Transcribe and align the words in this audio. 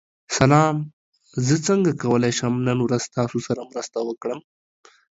سلام، 0.37 0.75
زه 1.45 1.55
څنګه 1.67 1.91
کولی 2.01 2.31
شم 2.37 2.53
نن 2.67 2.79
ورځ 2.81 3.01
ستاسو 3.09 3.37
سره 3.47 3.61
مرسته 3.69 3.97
وکړم؟ 4.03 4.39